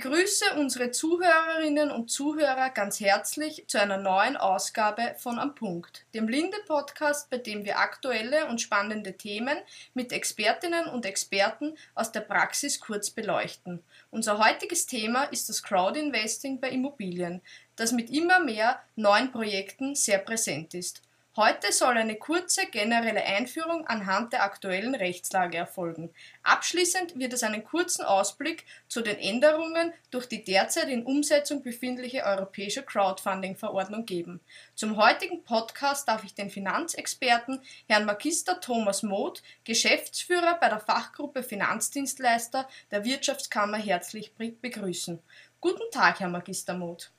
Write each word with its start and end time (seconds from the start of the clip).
begrüße 0.00 0.54
unsere 0.56 0.92
Zuhörerinnen 0.92 1.90
und 1.90 2.10
Zuhörer 2.10 2.70
ganz 2.70 3.00
herzlich 3.00 3.64
zu 3.66 3.78
einer 3.78 3.98
neuen 3.98 4.38
Ausgabe 4.38 5.14
von 5.18 5.38
Am 5.38 5.54
Punkt, 5.54 6.06
dem 6.14 6.26
Linde-Podcast, 6.26 7.28
bei 7.28 7.36
dem 7.36 7.66
wir 7.66 7.78
aktuelle 7.78 8.46
und 8.46 8.62
spannende 8.62 9.18
Themen 9.18 9.58
mit 9.92 10.12
Expertinnen 10.12 10.86
und 10.86 11.04
Experten 11.04 11.76
aus 11.94 12.12
der 12.12 12.20
Praxis 12.20 12.80
kurz 12.80 13.10
beleuchten. 13.10 13.82
Unser 14.10 14.38
heutiges 14.38 14.86
Thema 14.86 15.24
ist 15.24 15.50
das 15.50 15.62
Crowdinvesting 15.62 16.60
bei 16.60 16.70
Immobilien, 16.70 17.42
das 17.76 17.92
mit 17.92 18.08
immer 18.08 18.40
mehr 18.40 18.80
neuen 18.96 19.30
Projekten 19.30 19.94
sehr 19.94 20.18
präsent 20.18 20.72
ist. 20.72 21.02
Heute 21.36 21.70
soll 21.72 21.96
eine 21.96 22.16
kurze 22.16 22.66
generelle 22.66 23.22
Einführung 23.24 23.86
anhand 23.86 24.32
der 24.32 24.42
aktuellen 24.42 24.96
Rechtslage 24.96 25.58
erfolgen. 25.58 26.12
Abschließend 26.42 27.16
wird 27.20 27.32
es 27.32 27.44
einen 27.44 27.62
kurzen 27.62 28.04
Ausblick 28.04 28.64
zu 28.88 29.00
den 29.00 29.16
Änderungen 29.16 29.92
durch 30.10 30.26
die 30.26 30.42
derzeit 30.42 30.88
in 30.88 31.04
Umsetzung 31.04 31.62
befindliche 31.62 32.24
europäische 32.24 32.82
Crowdfunding-Verordnung 32.82 34.06
geben. 34.06 34.40
Zum 34.74 34.96
heutigen 34.96 35.44
Podcast 35.44 36.08
darf 36.08 36.24
ich 36.24 36.34
den 36.34 36.50
Finanzexperten 36.50 37.62
Herrn 37.86 38.06
Magister 38.06 38.60
Thomas 38.60 39.04
Moth, 39.04 39.40
Geschäftsführer 39.62 40.58
bei 40.60 40.68
der 40.68 40.80
Fachgruppe 40.80 41.44
Finanzdienstleister 41.44 42.68
der 42.90 43.04
Wirtschaftskammer 43.04 43.78
herzlich 43.78 44.34
begrüßen. 44.34 45.22
Guten 45.60 45.92
Tag, 45.92 46.18
Herr 46.18 46.28
Magister 46.28 46.74
Moth. 46.74 47.12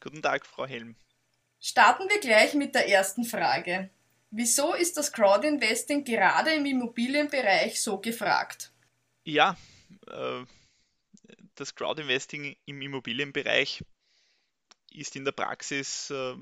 Guten 0.00 0.20
Tag, 0.20 0.44
Frau 0.44 0.66
Helm. 0.66 0.96
Starten 1.66 2.10
wir 2.10 2.20
gleich 2.20 2.52
mit 2.52 2.74
der 2.74 2.90
ersten 2.90 3.24
Frage. 3.24 3.88
Wieso 4.30 4.74
ist 4.74 4.98
das 4.98 5.12
Crowdinvesting 5.12 6.04
gerade 6.04 6.52
im 6.52 6.66
Immobilienbereich 6.66 7.80
so 7.80 7.98
gefragt? 7.98 8.70
Ja, 9.24 9.56
äh, 10.06 10.44
das 11.54 11.74
Crowdinvesting 11.74 12.54
im 12.66 12.82
Immobilienbereich 12.82 13.82
ist 14.90 15.16
in 15.16 15.24
der 15.24 15.32
Praxis 15.32 16.10
äh, 16.10 16.34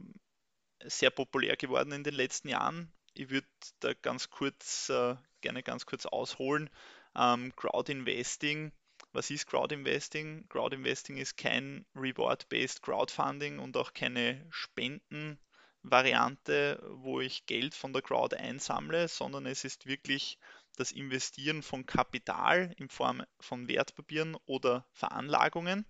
sehr 0.82 1.10
populär 1.10 1.54
geworden 1.56 1.92
in 1.92 2.02
den 2.02 2.14
letzten 2.14 2.48
Jahren. 2.48 2.92
Ich 3.14 3.30
würde 3.30 3.46
da 3.78 3.94
ganz 3.94 4.28
kurz, 4.28 4.88
äh, 4.88 5.14
gerne 5.40 5.62
ganz 5.62 5.86
kurz 5.86 6.04
ausholen. 6.04 6.68
Ähm, 7.14 7.54
Crowdinvesting 7.54 8.72
was 9.12 9.30
ist 9.30 9.46
Crowdinvesting? 9.46 10.48
Crowdinvesting 10.48 11.18
ist 11.18 11.36
kein 11.36 11.84
Reward-Based 11.94 12.82
Crowdfunding 12.82 13.58
und 13.58 13.76
auch 13.76 13.92
keine 13.92 14.46
Spendenvariante, 14.50 16.82
wo 16.88 17.20
ich 17.20 17.46
Geld 17.46 17.74
von 17.74 17.92
der 17.92 18.02
Crowd 18.02 18.36
einsammle, 18.36 19.08
sondern 19.08 19.46
es 19.46 19.64
ist 19.64 19.86
wirklich 19.86 20.38
das 20.76 20.92
Investieren 20.92 21.62
von 21.62 21.84
Kapital 21.84 22.74
in 22.78 22.88
Form 22.88 23.22
von 23.40 23.68
Wertpapieren 23.68 24.36
oder 24.46 24.86
Veranlagungen. 24.92 25.84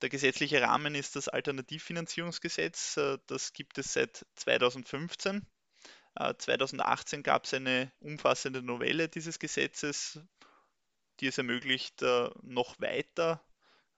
Der 0.00 0.08
gesetzliche 0.08 0.62
Rahmen 0.62 0.94
ist 0.94 1.14
das 1.14 1.28
Alternativfinanzierungsgesetz. 1.28 2.98
Das 3.26 3.52
gibt 3.52 3.76
es 3.78 3.92
seit 3.92 4.24
2015. 4.36 5.46
2018 6.38 7.22
gab 7.22 7.44
es 7.44 7.54
eine 7.54 7.92
umfassende 8.00 8.62
Novelle 8.62 9.08
dieses 9.08 9.38
Gesetzes, 9.38 10.20
die 11.20 11.26
es 11.26 11.38
ermöglicht, 11.38 12.02
äh, 12.02 12.30
noch 12.42 12.80
weiter 12.80 13.44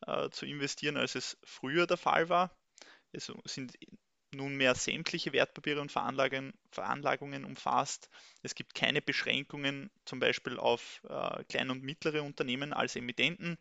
äh, 0.07 0.31
zu 0.31 0.47
investieren, 0.47 0.97
als 0.97 1.15
es 1.15 1.39
früher 1.45 1.87
der 1.87 1.97
Fall 1.97 2.29
war. 2.29 2.57
Es 3.13 3.33
sind 3.45 3.73
nunmehr 4.35 4.75
sämtliche 4.75 5.33
Wertpapiere 5.33 5.81
und 5.81 5.93
Veranlagungen 5.93 7.45
umfasst. 7.45 8.11
Es 8.43 8.55
gibt 8.55 8.75
keine 8.75 9.01
Beschränkungen 9.01 9.91
zum 10.05 10.21
Beispiel 10.21 10.59
auf 10.59 11.01
äh, 11.09 11.45
kleine 11.45 11.73
und 11.73 11.83
mittlere 11.83 12.23
Unternehmen 12.23 12.73
als 12.73 12.97
Emittenten 12.97 13.59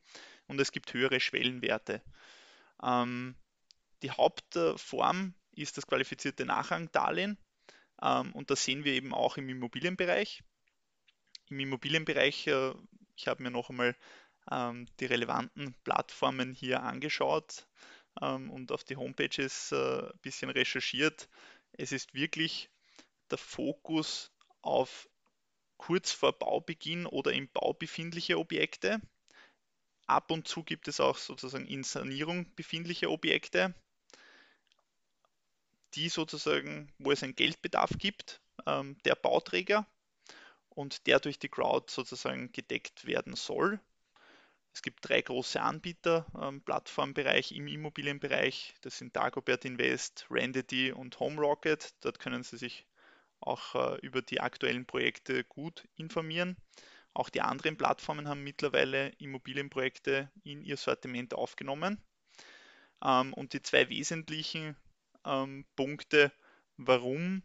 und 0.47 0.59
es 0.59 0.71
gibt 0.71 0.93
höhere 0.93 1.19
Schwellenwerte. 1.19 2.01
Ähm, 2.81 3.35
die 4.01 4.11
Hauptform 4.11 5.35
ist 5.51 5.77
das 5.77 5.87
qualifizierte 5.87 6.45
Nachrangdarlehen 6.45 7.37
ähm, 8.01 8.33
und 8.33 8.49
das 8.49 8.63
sehen 8.65 8.83
wir 8.83 8.93
eben 8.93 9.13
auch 9.13 9.37
im 9.37 9.49
Immobilienbereich. 9.49 10.43
Im 11.49 11.59
Immobilienbereich 11.59 12.49
ich 13.15 13.27
habe 13.27 13.43
mir 13.43 13.51
noch 13.51 13.69
einmal 13.69 13.95
ähm, 14.51 14.87
die 14.99 15.05
relevanten 15.05 15.73
Plattformen 15.83 16.53
hier 16.53 16.83
angeschaut 16.83 17.67
ähm, 18.21 18.49
und 18.49 18.71
auf 18.71 18.83
die 18.83 18.95
Homepages 18.95 19.71
äh, 19.71 20.03
ein 20.03 20.19
bisschen 20.21 20.49
recherchiert. 20.49 21.29
Es 21.73 21.91
ist 21.91 22.13
wirklich 22.13 22.69
der 23.31 23.37
Fokus 23.37 24.31
auf 24.61 25.09
kurz 25.77 26.11
vor 26.11 26.33
Baubeginn 26.37 27.05
oder 27.05 27.33
im 27.33 27.49
Bau 27.49 27.73
befindliche 27.73 28.37
Objekte. 28.37 29.01
Ab 30.05 30.31
und 30.31 30.47
zu 30.47 30.63
gibt 30.63 30.87
es 30.87 30.99
auch 30.99 31.17
sozusagen 31.17 31.65
in 31.65 31.83
Sanierung 31.83 32.53
befindliche 32.55 33.09
Objekte, 33.09 33.73
die 35.93 36.09
sozusagen, 36.09 36.91
wo 36.99 37.11
es 37.11 37.23
einen 37.23 37.35
Geldbedarf 37.35 37.91
gibt, 37.97 38.41
ähm, 38.65 38.97
der 39.05 39.15
Bauträger 39.15 39.87
und 40.75 41.07
der 41.07 41.19
durch 41.19 41.39
die 41.39 41.49
Crowd 41.49 41.91
sozusagen 41.91 42.51
gedeckt 42.51 43.05
werden 43.05 43.35
soll. 43.35 43.79
Es 44.73 44.81
gibt 44.81 45.07
drei 45.07 45.21
große 45.21 45.61
Anbieter 45.61 46.25
im 46.41 46.61
Plattformbereich, 46.61 47.51
im 47.51 47.67
Immobilienbereich. 47.67 48.73
Das 48.81 48.97
sind 48.97 49.15
Dagobert 49.15 49.65
Invest, 49.65 50.25
Rendity 50.31 50.91
und 50.91 51.19
HomeRocket. 51.19 51.93
Dort 52.01 52.19
können 52.19 52.41
Sie 52.43 52.57
sich 52.57 52.87
auch 53.39 53.75
äh, 53.75 53.99
über 54.01 54.21
die 54.21 54.41
aktuellen 54.41 54.85
Projekte 54.85 55.43
gut 55.43 55.87
informieren. 55.95 56.57
Auch 57.13 57.29
die 57.29 57.41
anderen 57.41 57.77
Plattformen 57.77 58.27
haben 58.27 58.43
mittlerweile 58.43 59.09
Immobilienprojekte 59.19 60.31
in 60.43 60.63
ihr 60.63 60.77
Sortiment 60.77 61.35
aufgenommen. 61.35 62.01
Ähm, 63.03 63.33
und 63.33 63.53
die 63.53 63.61
zwei 63.61 63.89
wesentlichen 63.89 64.75
ähm, 65.23 65.65
Punkte, 65.75 66.31
warum 66.77 67.43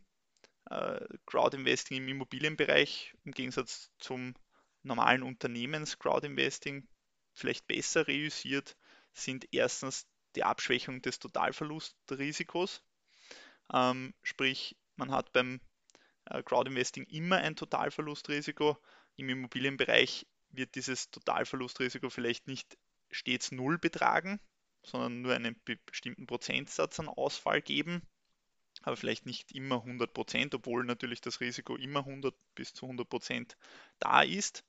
äh, 0.70 1.00
Crowdinvesting 1.26 1.98
im 1.98 2.08
Immobilienbereich 2.08 3.14
im 3.24 3.32
Gegensatz 3.32 3.90
zum 3.98 4.34
normalen 4.82 5.22
Unternehmens-Crowdinvesting 5.22 6.86
vielleicht 7.34 7.66
besser 7.66 8.06
reüssiert, 8.08 8.76
sind 9.12 9.48
erstens 9.52 10.06
die 10.36 10.44
Abschwächung 10.44 11.02
des 11.02 11.18
Totalverlustrisikos. 11.18 12.82
Ähm, 13.72 14.14
sprich, 14.22 14.76
man 14.96 15.10
hat 15.10 15.32
beim 15.32 15.60
äh, 16.26 16.42
Crowdinvesting 16.42 17.04
immer 17.04 17.36
ein 17.38 17.56
Totalverlustrisiko. 17.56 18.76
Im 19.16 19.28
Immobilienbereich 19.28 20.26
wird 20.50 20.74
dieses 20.74 21.10
Totalverlustrisiko 21.10 22.10
vielleicht 22.10 22.46
nicht 22.46 22.78
stets 23.10 23.52
null 23.52 23.78
betragen, 23.78 24.40
sondern 24.82 25.22
nur 25.22 25.34
einen 25.34 25.60
bestimmten 25.86 26.26
Prozentsatz 26.26 27.00
an 27.00 27.08
Ausfall 27.08 27.62
geben 27.62 28.02
aber 28.82 28.96
vielleicht 28.96 29.26
nicht 29.26 29.52
immer 29.52 29.76
100 29.76 30.12
Prozent, 30.12 30.54
obwohl 30.54 30.84
natürlich 30.84 31.20
das 31.20 31.40
Risiko 31.40 31.76
immer 31.76 32.00
100 32.00 32.34
bis 32.54 32.74
zu 32.74 32.86
100 32.86 33.08
Prozent 33.08 33.56
da 33.98 34.22
ist. 34.22 34.64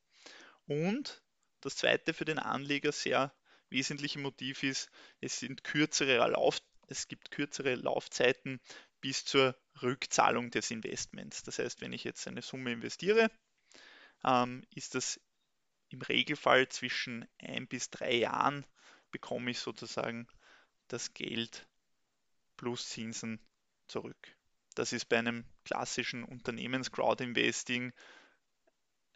Und 0.68 1.24
das 1.62 1.76
zweite 1.76 2.14
für 2.14 2.26
den 2.26 2.40
Anleger 2.40 2.92
sehr 2.92 3.34
wesentliche 3.70 4.20
Motiv 4.20 4.64
ist, 4.64 4.90
es 5.22 5.40
sind 5.40 5.64
kürzere 5.64 6.18
Lauf, 6.30 6.60
es 6.88 7.08
gibt 7.08 7.32
kürzere 7.32 7.76
Laufzeiten 7.76 8.60
bis 9.02 9.26
zur 9.26 9.56
Rückzahlung 9.82 10.52
des 10.52 10.72
Investments. 10.72 11.44
Das 11.44 11.60
heißt, 11.60 11.82
wenn 11.82 11.94
ich 11.94 12.04
jetzt 12.04 12.28
eine 12.28 12.42
Summe 12.42 12.72
investiere, 12.72 13.30
ähm, 14.24 14.66
ist 14.74 14.96
das 14.96 15.20
im 15.90 16.02
Regelfall 16.02 16.68
zwischen 16.70 17.28
ein 17.40 17.68
bis 17.68 17.90
drei 17.90 18.14
Jahren 18.14 18.66
bekomme 19.12 19.52
ich 19.52 19.60
sozusagen 19.60 20.28
das 20.88 21.14
Geld 21.14 21.68
plus 22.58 22.90
Zinsen 22.90 23.40
zurück. 23.90 24.38
Das 24.76 24.94
ist 24.94 25.06
bei 25.06 25.18
einem 25.18 25.46
klassischen 25.66 26.24
Unternehmens-Crowd-Investing 26.24 27.92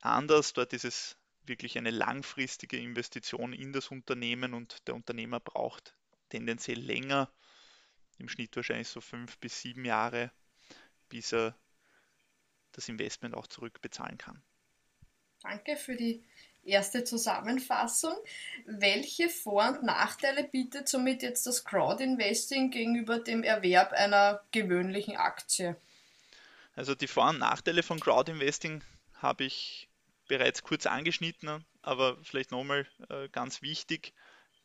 anders. 0.01 0.53
Dort 0.53 0.73
ist 0.73 0.85
es 0.85 1.17
wirklich 1.45 1.77
eine 1.77 1.91
langfristige 1.91 2.77
Investition 2.77 3.53
in 3.53 3.73
das 3.73 3.89
Unternehmen 3.89 4.53
und 4.53 4.87
der 4.87 4.95
Unternehmer 4.95 5.39
braucht 5.39 5.95
tendenziell 6.29 6.79
länger, 6.79 7.31
im 8.17 8.29
Schnitt 8.29 8.55
wahrscheinlich 8.55 8.87
so 8.87 9.01
fünf 9.01 9.37
bis 9.39 9.61
sieben 9.61 9.85
Jahre, 9.85 10.31
bis 11.09 11.33
er 11.33 11.57
das 12.71 12.89
Investment 12.89 13.35
auch 13.35 13.47
zurückbezahlen 13.47 14.17
kann. 14.17 14.41
Danke 15.41 15.75
für 15.75 15.95
die 15.95 16.25
erste 16.65 17.03
Zusammenfassung. 17.03 18.13
Welche 18.65 19.29
Vor- 19.29 19.69
und 19.69 19.83
Nachteile 19.83 20.43
bietet 20.43 20.87
somit 20.87 21.21
jetzt 21.21 21.45
das 21.45 21.65
Crowdinvesting 21.65 22.71
gegenüber 22.71 23.19
dem 23.19 23.43
Erwerb 23.43 23.91
einer 23.91 24.41
gewöhnlichen 24.51 25.15
Aktie? 25.15 25.75
Also 26.75 26.95
die 26.95 27.07
Vor- 27.07 27.29
und 27.29 27.39
Nachteile 27.39 27.83
von 27.83 27.99
Crowdinvesting 27.99 28.83
habe 29.15 29.43
ich 29.43 29.87
bereits 30.27 30.63
kurz 30.63 30.85
angeschnitten, 30.85 31.65
aber 31.81 32.17
vielleicht 32.23 32.51
nochmal 32.51 32.87
äh, 33.09 33.29
ganz 33.29 33.61
wichtig. 33.61 34.13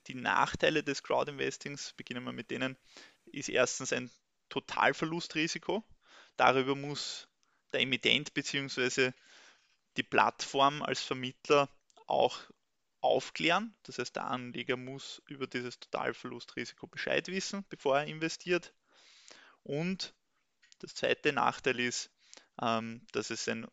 Die 0.06 0.14
Nachteile 0.14 0.82
des 0.82 1.02
Crowdinvestings, 1.02 1.92
beginnen 1.96 2.24
wir 2.24 2.32
mit 2.32 2.50
denen, 2.50 2.76
ist 3.26 3.48
erstens 3.48 3.92
ein 3.92 4.10
Totalverlustrisiko. 4.48 5.84
Darüber 6.36 6.74
muss 6.74 7.28
der 7.72 7.80
Emittent 7.80 8.32
bzw. 8.32 9.12
die 9.96 10.02
Plattform 10.02 10.82
als 10.82 11.02
Vermittler 11.02 11.68
auch 12.08 12.40
aufklären. 13.00 13.74
Das 13.84 13.98
heißt, 13.98 14.16
der 14.16 14.26
Anleger 14.26 14.76
muss 14.76 15.22
über 15.26 15.46
dieses 15.46 15.78
Totalverlustrisiko 15.78 16.86
Bescheid 16.86 17.28
wissen, 17.28 17.64
bevor 17.68 17.98
er 18.00 18.06
investiert. 18.06 18.74
Und 19.62 20.14
das 20.80 20.94
zweite 20.94 21.32
Nachteil 21.32 21.78
ist, 21.80 22.10
ähm, 22.60 23.06
dass 23.12 23.30
es 23.30 23.48
ein, 23.48 23.66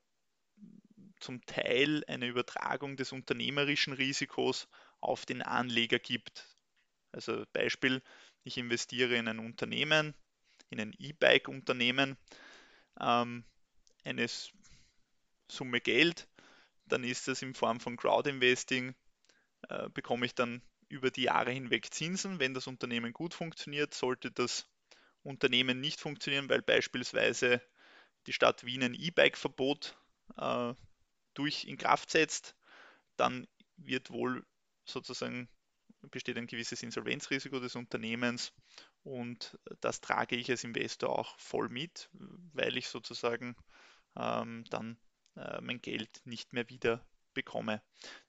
zum 1.20 1.44
Teil 1.46 2.04
eine 2.08 2.28
Übertragung 2.28 2.98
des 2.98 3.12
unternehmerischen 3.12 3.94
Risikos 3.94 4.68
auf 5.00 5.26
den 5.26 5.42
Anleger 5.42 6.00
gibt. 6.00 6.48
Also 7.12 7.46
Beispiel, 7.54 8.02
ich 8.44 8.58
investiere 8.58 9.16
in 9.16 9.28
ein 9.28 9.40
Unternehmen, 9.40 10.14
in 10.70 10.80
ein 10.80 10.94
E-Bike-Unternehmen, 10.98 12.18
ähm, 13.00 13.46
eine 14.04 14.28
Summe 15.48 15.80
Geld, 15.82 16.28
dann 16.86 17.04
ist 17.04 17.28
das 17.28 17.42
in 17.42 17.54
Form 17.54 17.80
von 17.80 17.98
Crowd-Investing, 17.98 18.96
äh, 19.70 19.90
bekomme 19.90 20.26
ich 20.26 20.36
dann 20.36 20.62
über 20.88 21.12
die 21.12 21.24
Jahre 21.24 21.52
hinweg 21.52 21.94
Zinsen. 21.94 22.40
Wenn 22.40 22.54
das 22.54 22.68
Unternehmen 22.68 23.14
gut 23.14 23.34
funktioniert, 23.34 23.94
sollte 23.94 24.32
das 24.32 24.68
Unternehmen 25.24 25.82
nicht 25.82 26.00
funktionieren, 26.00 26.50
weil 26.50 26.62
beispielsweise 26.62 27.62
die 28.28 28.34
Stadt 28.34 28.66
Wien 28.66 28.84
ein 28.84 28.94
E-Bike-Verbot 28.94 29.98
äh, 30.38 30.74
durch 31.34 31.66
in 31.66 31.78
Kraft 31.78 32.12
setzt, 32.12 32.56
dann 33.18 33.48
wird 33.78 34.12
wohl 34.12 34.46
sozusagen 34.86 35.50
besteht 36.12 36.38
ein 36.38 36.48
gewisses 36.48 36.84
Insolvenzrisiko 36.84 37.60
des 37.60 37.76
Unternehmens 37.76 38.54
und 39.04 39.58
das 39.82 40.02
trage 40.02 40.36
ich 40.36 40.50
als 40.50 40.64
Investor 40.64 41.18
auch 41.18 41.38
voll 41.40 41.70
mit, 41.70 42.10
weil 42.54 42.78
ich 42.78 42.88
sozusagen 42.88 43.56
ähm, 44.16 44.64
dann 44.70 44.98
äh, 45.36 45.62
mein 45.62 45.82
Geld 45.82 46.22
nicht 46.26 46.54
mehr 46.54 46.70
wieder 46.70 47.06
bekomme. 47.34 47.82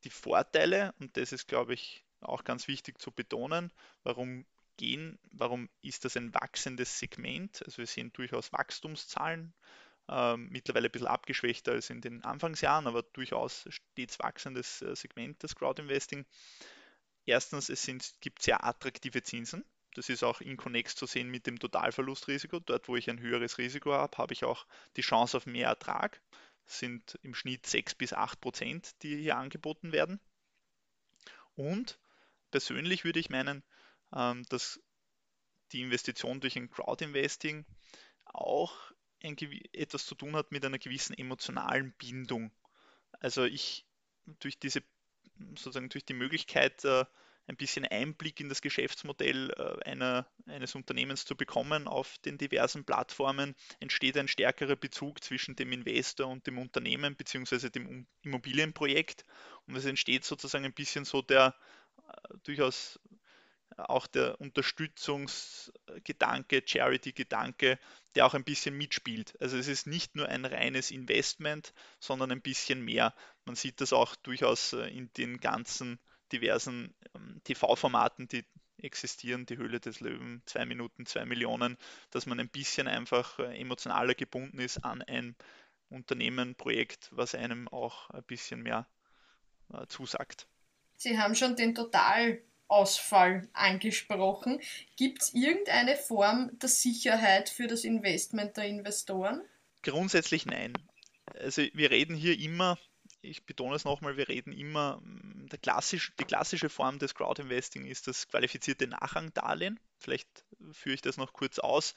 Die 0.04 0.10
Vorteile, 0.10 0.94
und 0.98 1.16
das 1.16 1.32
ist, 1.32 1.48
glaube 1.48 1.74
ich, 1.74 2.04
auch 2.20 2.44
ganz 2.44 2.68
wichtig 2.68 3.00
zu 3.00 3.12
betonen, 3.12 3.72
warum 4.02 4.46
gehen, 4.76 5.18
warum 5.32 5.68
ist 5.82 6.04
das 6.04 6.16
ein 6.16 6.34
wachsendes 6.34 6.98
Segment? 6.98 7.62
Also 7.64 7.78
wir 7.78 7.86
sehen 7.86 8.12
durchaus 8.12 8.52
Wachstumszahlen, 8.52 9.54
äh, 10.08 10.36
mittlerweile 10.36 10.88
ein 10.88 10.92
bisschen 10.92 11.08
abgeschwächter 11.08 11.72
als 11.72 11.90
in 11.90 12.00
den 12.00 12.24
Anfangsjahren, 12.24 12.86
aber 12.86 13.02
durchaus 13.02 13.66
stets 13.68 14.18
wachsendes 14.18 14.82
äh, 14.82 14.94
Segment, 14.94 15.42
das 15.42 15.54
Crowdinvesting. 15.54 16.26
Erstens, 17.24 17.68
es 17.68 17.82
sind, 17.82 18.14
gibt 18.20 18.42
sehr 18.42 18.64
attraktive 18.64 19.22
Zinsen. 19.22 19.64
Das 19.94 20.08
ist 20.10 20.22
auch 20.22 20.40
in 20.40 20.56
Connex 20.56 20.94
zu 20.94 21.06
sehen 21.06 21.28
mit 21.28 21.46
dem 21.46 21.58
Totalverlustrisiko. 21.58 22.60
Dort, 22.60 22.86
wo 22.86 22.96
ich 22.96 23.08
ein 23.08 23.18
höheres 23.18 23.58
Risiko 23.58 23.92
habe, 23.94 24.16
habe 24.18 24.34
ich 24.34 24.44
auch 24.44 24.66
die 24.96 25.00
Chance 25.00 25.38
auf 25.38 25.46
mehr 25.46 25.68
Ertrag. 25.68 26.20
Sind 26.66 27.18
im 27.22 27.34
Schnitt 27.34 27.66
6 27.66 27.94
bis 27.94 28.12
8 28.12 28.40
Prozent, 28.40 29.02
die 29.02 29.16
hier 29.16 29.36
angeboten 29.36 29.92
werden. 29.92 30.20
Und 31.54 31.98
persönlich 32.50 33.04
würde 33.04 33.20
ich 33.20 33.30
meinen, 33.30 33.62
ähm, 34.12 34.44
dass 34.48 34.80
die 35.72 35.80
Investition 35.80 36.40
durch 36.40 36.56
ein 36.56 36.70
Crowdinvesting 36.70 37.64
auch 38.24 38.92
ein, 39.22 39.36
etwas 39.72 40.06
zu 40.06 40.14
tun 40.14 40.36
hat 40.36 40.52
mit 40.52 40.64
einer 40.64 40.78
gewissen 40.78 41.16
emotionalen 41.16 41.92
Bindung. 41.92 42.50
Also 43.12 43.44
ich 43.44 43.86
durch 44.40 44.58
diese 44.58 44.82
sozusagen 45.38 45.88
durch 45.88 46.04
die 46.04 46.14
Möglichkeit 46.14 46.84
äh, 46.84 47.04
ein 47.48 47.56
bisschen 47.56 47.84
Einblick 47.84 48.40
in 48.40 48.48
das 48.48 48.60
Geschäftsmodell 48.60 49.52
äh, 49.56 49.88
einer, 49.88 50.26
eines 50.46 50.74
Unternehmens 50.74 51.24
zu 51.24 51.36
bekommen 51.36 51.86
auf 51.86 52.18
den 52.18 52.38
diversen 52.38 52.84
Plattformen, 52.84 53.54
entsteht 53.80 54.16
ein 54.16 54.28
stärkerer 54.28 54.76
Bezug 54.76 55.22
zwischen 55.22 55.56
dem 55.56 55.72
Investor 55.72 56.26
und 56.26 56.46
dem 56.46 56.58
Unternehmen 56.58 57.16
bzw. 57.16 57.70
dem 57.70 58.06
Immobilienprojekt. 58.22 59.24
Und 59.66 59.76
es 59.76 59.84
entsteht 59.84 60.24
sozusagen 60.24 60.64
ein 60.64 60.72
bisschen 60.72 61.04
so 61.04 61.22
der 61.22 61.54
äh, 61.96 62.38
durchaus 62.44 62.98
auch 63.76 64.06
der 64.06 64.40
Unterstützungsgedanke, 64.40 66.62
Charity-Gedanke, 66.64 67.78
der 68.14 68.26
auch 68.26 68.34
ein 68.34 68.44
bisschen 68.44 68.76
mitspielt. 68.76 69.34
Also 69.40 69.58
es 69.58 69.68
ist 69.68 69.86
nicht 69.86 70.16
nur 70.16 70.28
ein 70.28 70.44
reines 70.44 70.90
Investment, 70.90 71.72
sondern 72.00 72.32
ein 72.32 72.42
bisschen 72.42 72.82
mehr. 72.82 73.14
Man 73.44 73.56
sieht 73.56 73.80
das 73.80 73.92
auch 73.92 74.16
durchaus 74.16 74.72
äh, 74.72 74.88
in 74.88 75.12
den 75.14 75.38
ganzen 75.38 76.00
diversen 76.32 76.94
ähm, 77.14 77.40
TV-Formaten, 77.44 78.28
die 78.28 78.44
existieren, 78.78 79.46
die 79.46 79.56
Höhle 79.56 79.80
des 79.80 80.00
Löwen, 80.00 80.42
zwei 80.46 80.66
Minuten, 80.66 81.06
zwei 81.06 81.24
Millionen, 81.24 81.76
dass 82.10 82.26
man 82.26 82.40
ein 82.40 82.48
bisschen 82.48 82.88
einfach 82.88 83.38
äh, 83.38 83.58
emotionaler 83.58 84.14
gebunden 84.14 84.58
ist 84.58 84.84
an 84.84 85.02
ein 85.02 85.34
Unternehmen, 85.88 86.54
Projekt, 86.54 87.08
was 87.12 87.34
einem 87.34 87.68
auch 87.68 88.10
ein 88.10 88.24
bisschen 88.24 88.62
mehr 88.62 88.86
äh, 89.72 89.86
zusagt. 89.86 90.46
Sie 90.96 91.18
haben 91.18 91.34
schon 91.34 91.56
den 91.56 91.74
Totalausfall 91.74 93.48
angesprochen. 93.52 94.60
Gibt 94.96 95.22
es 95.22 95.34
irgendeine 95.34 95.96
Form 95.96 96.50
der 96.58 96.68
Sicherheit 96.68 97.48
für 97.48 97.66
das 97.66 97.84
Investment 97.84 98.56
der 98.56 98.64
Investoren? 98.64 99.42
Grundsätzlich 99.82 100.46
nein. 100.46 100.72
Also 101.38 101.62
wir 101.72 101.90
reden 101.90 102.16
hier 102.16 102.38
immer 102.38 102.78
ich 103.26 103.44
betone 103.44 103.74
es 103.74 103.84
nochmal, 103.84 104.16
wir 104.16 104.28
reden 104.28 104.52
immer, 104.52 105.00
mm, 105.02 105.48
der 105.48 105.58
klassisch, 105.58 106.12
die 106.18 106.24
klassische 106.24 106.68
Form 106.68 106.98
des 106.98 107.14
Crowdinvesting 107.14 107.86
ist 107.86 108.06
das 108.06 108.28
qualifizierte 108.28 108.86
Nachrangdarlehen. 108.86 109.80
Vielleicht 109.98 110.44
führe 110.72 110.94
ich 110.94 111.02
das 111.02 111.16
noch 111.16 111.32
kurz 111.32 111.58
aus. 111.58 111.94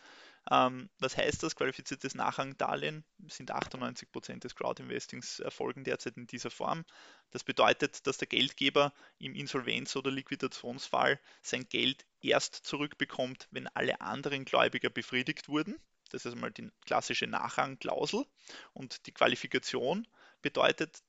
Ähm, 0.51 0.89
was 0.99 1.17
heißt 1.17 1.43
das? 1.43 1.55
Qualifiziertes 1.55 2.15
Nachrangdarlehen 2.15 3.03
sind 3.27 3.51
98 3.51 4.11
Prozent 4.11 4.43
des 4.43 4.55
Crowdinvestings 4.55 5.39
erfolgen 5.39 5.83
derzeit 5.83 6.17
in 6.17 6.27
dieser 6.27 6.49
Form. 6.49 6.85
Das 7.31 7.43
bedeutet, 7.43 8.07
dass 8.07 8.17
der 8.17 8.27
Geldgeber 8.27 8.93
im 9.19 9.35
Insolvenz- 9.35 9.95
oder 9.95 10.11
Liquidationsfall 10.11 11.19
sein 11.41 11.67
Geld 11.69 12.05
erst 12.21 12.55
zurückbekommt, 12.55 13.47
wenn 13.51 13.67
alle 13.67 14.01
anderen 14.01 14.45
Gläubiger 14.45 14.89
befriedigt 14.89 15.49
wurden. 15.49 15.77
Das 16.09 16.25
ist 16.25 16.33
einmal 16.33 16.51
die 16.51 16.71
klassische 16.85 17.27
Nachrangklausel. 17.27 18.25
Und 18.73 19.05
die 19.05 19.11
Qualifikation 19.11 20.07
bedeutet, 20.41 21.03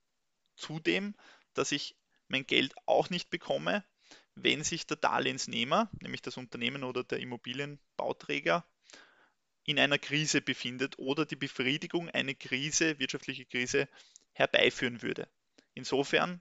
zudem, 0.60 1.14
dass 1.54 1.72
ich 1.72 1.96
mein 2.28 2.46
Geld 2.46 2.74
auch 2.86 3.10
nicht 3.10 3.30
bekomme, 3.30 3.84
wenn 4.34 4.64
sich 4.64 4.86
der 4.86 4.96
Darlehensnehmer, 4.96 5.90
nämlich 6.00 6.22
das 6.22 6.36
Unternehmen 6.36 6.84
oder 6.84 7.04
der 7.04 7.18
Immobilienbauträger, 7.20 8.64
in 9.64 9.78
einer 9.78 9.98
Krise 9.98 10.40
befindet 10.40 10.98
oder 10.98 11.26
die 11.26 11.36
Befriedigung 11.36 12.08
eine 12.10 12.34
Krise, 12.34 12.98
wirtschaftliche 12.98 13.44
Krise, 13.44 13.88
herbeiführen 14.32 15.02
würde. 15.02 15.28
Insofern 15.74 16.40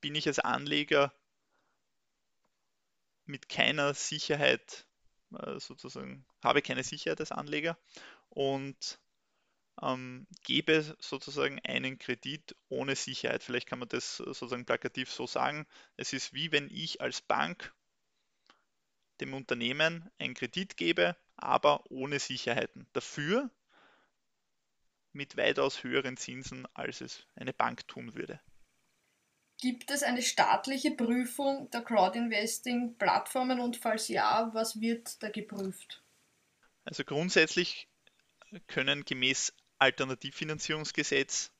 bin 0.00 0.14
ich 0.14 0.26
als 0.26 0.38
Anleger 0.38 1.12
mit 3.24 3.48
keiner 3.48 3.94
Sicherheit 3.94 4.86
äh, 5.32 5.58
sozusagen, 5.58 6.24
habe 6.42 6.62
keine 6.62 6.84
Sicherheit 6.84 7.20
als 7.20 7.32
Anleger 7.32 7.78
und 8.28 8.98
ähm, 9.82 10.26
gebe 10.42 10.96
sozusagen 10.98 11.60
einen 11.60 11.98
Kredit 11.98 12.56
ohne 12.68 12.96
Sicherheit. 12.96 13.42
Vielleicht 13.42 13.68
kann 13.68 13.78
man 13.78 13.88
das 13.88 14.16
sozusagen 14.16 14.64
plakativ 14.64 15.10
so 15.10 15.26
sagen. 15.26 15.66
Es 15.96 16.12
ist 16.12 16.32
wie 16.32 16.52
wenn 16.52 16.70
ich 16.70 17.00
als 17.00 17.20
Bank 17.20 17.74
dem 19.20 19.34
Unternehmen 19.34 20.10
einen 20.18 20.34
Kredit 20.34 20.76
gebe, 20.76 21.16
aber 21.36 21.90
ohne 21.90 22.18
Sicherheiten. 22.18 22.86
Dafür 22.92 23.50
mit 25.12 25.36
weitaus 25.36 25.82
höheren 25.82 26.16
Zinsen, 26.16 26.66
als 26.74 27.00
es 27.00 27.26
eine 27.34 27.52
Bank 27.52 27.88
tun 27.88 28.14
würde. 28.14 28.40
Gibt 29.58 29.90
es 29.90 30.02
eine 30.02 30.20
staatliche 30.20 30.90
Prüfung 30.90 31.70
der 31.70 31.80
Crowdinvesting-Plattformen 31.80 33.58
und 33.58 33.78
falls 33.78 34.08
ja, 34.08 34.50
was 34.52 34.80
wird 34.82 35.22
da 35.22 35.30
geprüft? 35.30 36.04
Also 36.84 37.04
grundsätzlich 37.04 37.88
können 38.66 39.04
gemäß 39.06 39.54
Alternativfinanzierungsgesetz 39.78 41.50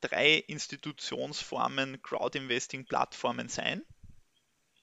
drei 0.00 0.36
Institutionsformen 0.36 2.02
Crowdinvesting-Plattformen 2.02 3.48
sein. 3.48 3.82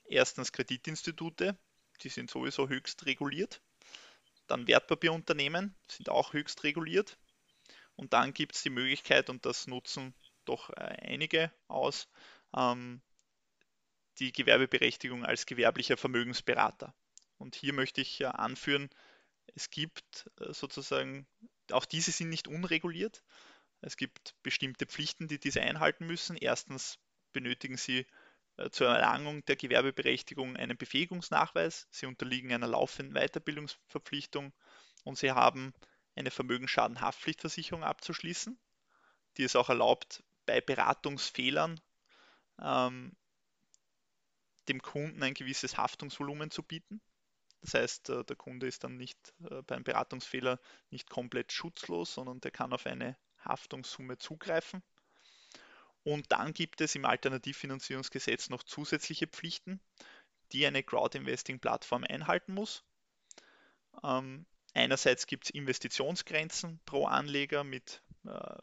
Erstens 0.05 0.51
Kreditinstitute, 0.51 1.57
die 2.01 2.09
sind 2.09 2.29
sowieso 2.29 2.67
höchst 2.69 3.05
reguliert. 3.05 3.61
Dann 4.47 4.67
Wertpapierunternehmen 4.67 5.75
sind 5.87 6.09
auch 6.09 6.33
höchst 6.33 6.63
reguliert. 6.63 7.17
Und 7.95 8.13
dann 8.13 8.33
gibt 8.33 8.55
es 8.55 8.63
die 8.63 8.69
Möglichkeit, 8.69 9.29
und 9.29 9.45
das 9.45 9.67
nutzen 9.67 10.13
doch 10.45 10.69
äh, 10.71 10.73
einige 10.73 11.51
aus, 11.67 12.07
ähm, 12.55 13.01
die 14.19 14.31
Gewerbeberechtigung 14.31 15.25
als 15.25 15.45
gewerblicher 15.45 15.97
Vermögensberater. 15.97 16.93
Und 17.37 17.55
hier 17.55 17.73
möchte 17.73 18.01
ich 18.01 18.25
anführen, 18.25 18.89
es 19.55 19.69
gibt 19.69 20.29
äh, 20.39 20.53
sozusagen 20.53 21.27
auch 21.71 21.85
diese 21.85 22.11
sind 22.11 22.29
nicht 22.29 22.47
unreguliert. 22.47 23.23
Es 23.81 23.97
gibt 23.97 24.35
bestimmte 24.43 24.85
Pflichten, 24.85 25.27
die 25.27 25.39
diese 25.39 25.61
einhalten 25.61 26.05
müssen. 26.05 26.37
Erstens 26.37 26.99
benötigen 27.33 27.77
sie 27.77 28.05
äh, 28.57 28.69
zur 28.69 28.87
Erlangung 28.87 29.43
der 29.45 29.55
Gewerbeberechtigung 29.55 30.55
einen 30.55 30.77
Befähigungsnachweis. 30.77 31.87
Sie 31.91 32.05
unterliegen 32.05 32.53
einer 32.53 32.67
laufenden 32.67 33.15
Weiterbildungsverpflichtung 33.15 34.53
und 35.03 35.17
sie 35.17 35.31
haben 35.31 35.73
eine 36.15 36.31
Vermögensschadenhaftpflichtversicherung 36.31 37.83
abzuschließen, 37.83 38.57
die 39.37 39.43
es 39.43 39.55
auch 39.55 39.69
erlaubt, 39.69 40.23
bei 40.45 40.61
Beratungsfehlern 40.61 41.79
ähm, 42.61 43.15
dem 44.67 44.81
Kunden 44.81 45.23
ein 45.23 45.33
gewisses 45.33 45.77
Haftungsvolumen 45.77 46.51
zu 46.51 46.63
bieten. 46.63 47.01
Das 47.63 47.73
heißt, 47.75 48.09
äh, 48.09 48.23
der 48.25 48.35
Kunde 48.35 48.67
ist 48.67 48.83
dann 48.83 48.97
nicht 48.97 49.33
äh, 49.49 49.61
beim 49.63 49.83
Beratungsfehler 49.83 50.59
nicht 50.91 51.09
komplett 51.09 51.51
schutzlos, 51.51 52.13
sondern 52.13 52.41
der 52.41 52.51
kann 52.51 52.73
auf 52.73 52.85
eine 52.85 53.17
Haftungssumme 53.39 54.17
zugreifen. 54.17 54.83
Und 56.03 56.31
dann 56.33 56.53
gibt 56.53 56.81
es 56.81 56.95
im 56.95 57.05
Alternativfinanzierungsgesetz 57.05 58.49
noch 58.49 58.63
zusätzliche 58.63 59.27
Pflichten, 59.27 59.79
die 60.51 60.65
eine 60.65 60.83
Crowd-Investing-Plattform 60.83 62.03
einhalten 62.03 62.53
muss. 62.53 62.83
Ähm, 64.03 64.45
einerseits 64.73 65.25
gibt 65.25 65.45
es 65.45 65.49
Investitionsgrenzen 65.51 66.81
pro 66.85 67.05
Anleger 67.05 67.63
mit 67.63 68.03
äh, 68.25 68.57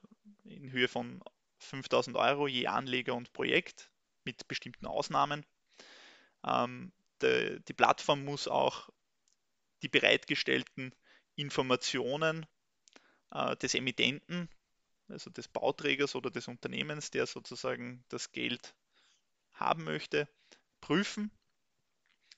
in 0.45 0.71
Höhe 0.71 0.89
von 0.89 1.23
5000 1.59 2.17
Euro 2.19 2.47
je 2.47 2.67
Anleger 2.67 3.15
und 3.15 3.33
Projekt 3.33 3.91
mit 4.25 4.47
bestimmten 4.47 4.87
Ausnahmen. 4.87 5.47
Ähm, 6.45 6.93
de, 7.23 7.61
die 7.69 7.73
Plattform 7.73 8.25
muss 8.25 8.49
auch 8.49 8.89
die 9.83 9.89
bereitgestellten 9.89 10.95
Informationen 11.37 12.47
äh, 13.33 13.57
des 13.57 13.75
Emittenten, 13.75 14.49
also 15.09 15.31
des 15.31 15.49
Bauträgers 15.49 16.15
oder 16.15 16.31
des 16.31 16.49
Unternehmens, 16.49 17.11
der 17.11 17.27
sozusagen 17.27 18.05
das 18.09 18.33
Geld 18.33 18.75
haben 19.53 19.85
möchte, 19.85 20.29
prüfen. 20.81 21.31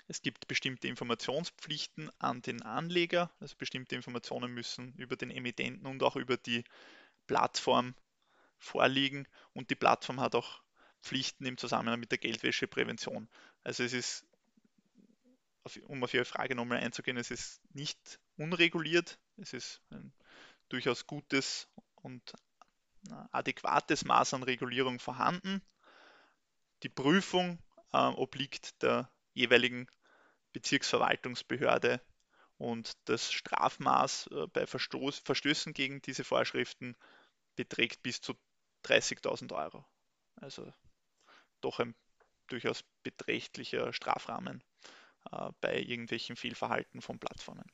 Es 0.08 0.22
gibt 0.22 0.48
bestimmte 0.48 0.88
Informationspflichten 0.88 2.10
an 2.18 2.42
den 2.42 2.62
Anleger, 2.62 3.30
also 3.40 3.56
bestimmte 3.56 3.94
Informationen 3.94 4.52
müssen 4.52 4.94
über 4.96 5.16
den 5.16 5.30
Emittenten 5.30 5.86
und 5.86 6.02
auch 6.02 6.16
über 6.16 6.36
die 6.36 6.64
Plattform 7.26 7.94
vorliegen 8.58 9.26
und 9.52 9.70
die 9.70 9.74
Plattform 9.74 10.20
hat 10.20 10.34
auch 10.34 10.62
Pflichten 11.02 11.46
im 11.46 11.56
Zusammenhang 11.56 12.00
mit 12.00 12.10
der 12.10 12.18
Geldwäscheprävention. 12.18 13.28
Also 13.64 13.82
es 13.82 13.92
ist, 13.92 14.26
um 15.86 16.02
auf 16.02 16.14
Ihre 16.14 16.24
Frage 16.24 16.54
nochmal 16.54 16.78
einzugehen, 16.78 17.16
es 17.16 17.30
ist 17.30 17.60
nicht 17.74 18.18
unreguliert, 18.36 19.18
es 19.36 19.52
ist 19.52 19.80
ein 19.90 20.12
durchaus 20.68 21.06
gutes 21.06 21.68
und 21.96 22.34
adäquates 23.30 24.04
Maß 24.04 24.34
an 24.34 24.42
Regulierung 24.42 24.98
vorhanden. 24.98 25.62
Die 26.82 26.88
Prüfung 26.88 27.58
äh, 27.92 27.98
obliegt 27.98 28.82
der 28.82 29.10
jeweiligen 29.34 29.86
Bezirksverwaltungsbehörde 30.52 32.00
und 32.58 32.92
das 33.04 33.32
Strafmaß 33.32 34.28
äh, 34.28 34.46
bei 34.48 34.66
Verstoß, 34.66 35.18
Verstößen 35.18 35.74
gegen 35.74 36.00
diese 36.02 36.24
Vorschriften 36.24 36.96
beträgt 37.56 38.02
bis 38.02 38.20
zu 38.20 38.34
30.000 38.84 39.52
Euro. 39.54 39.84
Also 40.36 40.72
doch 41.60 41.80
ein 41.80 41.94
durchaus 42.48 42.84
beträchtlicher 43.02 43.92
Strafrahmen 43.92 44.60
äh, 44.60 45.01
bei 45.60 45.80
irgendwelchen 45.80 46.36
Fehlverhalten 46.36 47.00
von 47.00 47.18
Plattformen. 47.18 47.70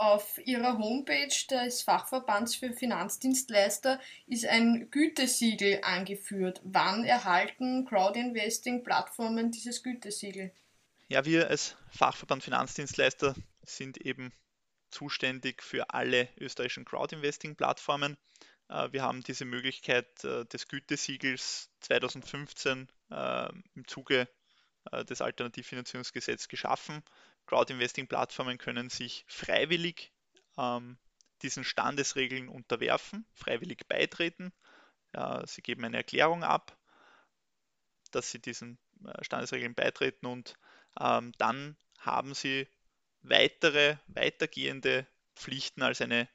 Auf 0.00 0.38
ihrer 0.46 0.78
Homepage 0.78 1.46
des 1.50 1.82
Fachverbands 1.82 2.54
für 2.54 2.72
Finanzdienstleister 2.72 4.00
ist 4.26 4.46
ein 4.46 4.90
Gütesiegel 4.90 5.80
angeführt. 5.82 6.62
Wann 6.64 7.04
erhalten 7.04 7.84
Crowdinvesting-Plattformen 7.84 9.50
dieses 9.50 9.82
Gütesiegel? 9.82 10.52
Ja, 11.08 11.26
wir 11.26 11.48
als 11.48 11.76
Fachverband 11.90 12.42
Finanzdienstleister 12.42 13.34
sind 13.62 13.98
eben 13.98 14.32
zuständig 14.90 15.62
für 15.62 15.90
alle 15.90 16.30
österreichischen 16.38 16.86
Crowdinvesting-Plattformen. 16.86 18.16
Äh, 18.70 18.92
wir 18.92 19.02
haben 19.02 19.22
diese 19.22 19.44
Möglichkeit 19.44 20.24
äh, 20.24 20.46
des 20.46 20.66
Gütesiegels 20.68 21.68
2015 21.80 22.88
äh, 23.10 23.48
im 23.74 23.86
Zuge 23.86 24.28
des 25.08 25.20
Alternativfinanzierungsgesetzes 25.20 26.48
geschaffen. 26.48 27.02
Crowdinvesting-Plattformen 27.46 28.58
können 28.58 28.88
sich 28.90 29.24
freiwillig 29.28 30.12
ähm, 30.56 30.98
diesen 31.42 31.64
Standesregeln 31.64 32.48
unterwerfen, 32.48 33.26
freiwillig 33.34 33.86
beitreten. 33.88 34.52
sie 35.46 35.62
geben 35.62 35.84
eine 35.84 35.96
Erklärung 35.96 36.44
ab, 36.44 36.76
dass 38.10 38.30
sie 38.30 38.40
diesen 38.40 38.78
Standesregeln 39.22 39.74
beitreten 39.74 40.26
und 40.26 40.58
ähm, 41.00 41.32
dann 41.38 41.76
haben 41.98 42.34
sie 42.34 42.68
weitere, 43.22 43.96
weitergehende 44.06 45.06
Pflichten 45.36 45.82
als 45.82 46.00
eine 46.00 46.28